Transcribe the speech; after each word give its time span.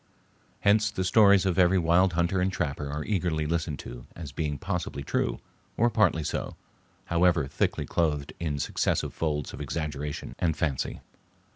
Hence 0.61 0.89
the 0.89 1.03
stories 1.03 1.45
of 1.45 1.59
every 1.59 1.77
wild 1.77 2.13
hunter 2.13 2.41
and 2.41 2.51
trapper 2.51 2.89
are 2.89 3.03
eagerly 3.05 3.45
listened 3.45 3.77
to 3.81 4.07
as 4.15 4.31
being 4.31 4.57
possibly 4.57 5.03
true, 5.03 5.39
or 5.77 5.91
partly 5.91 6.23
so, 6.23 6.55
however 7.05 7.45
thickly 7.45 7.85
clothed 7.85 8.33
in 8.39 8.57
successive 8.57 9.13
folds 9.13 9.53
of 9.53 9.61
exaggeration 9.61 10.33
and 10.39 10.57
fancy. 10.57 11.01